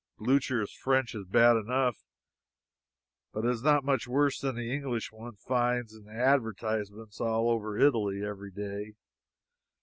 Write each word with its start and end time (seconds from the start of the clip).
Blucher's 0.17 0.73
French 0.73 1.13
is 1.13 1.27
bad 1.27 1.57
enough, 1.57 1.95
but 3.31 3.45
it 3.45 3.51
is 3.51 3.61
not 3.61 3.83
much 3.83 4.07
worse 4.07 4.39
than 4.39 4.55
the 4.55 4.73
English 4.73 5.11
one 5.11 5.35
finds 5.35 5.93
in 5.93 6.09
advertisements 6.09 7.21
all 7.21 7.51
over 7.51 7.77
Italy 7.77 8.25
every 8.25 8.49
day. 8.49 8.95